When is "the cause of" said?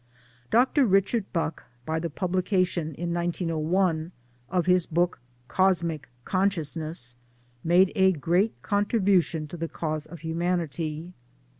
9.57-10.21